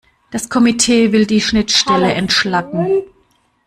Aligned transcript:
Das 0.31 0.49
Komitee 0.49 1.11
will 1.11 1.27
die 1.27 1.41
Schnittstelle 1.41 2.11
entschlacken. 2.15 3.03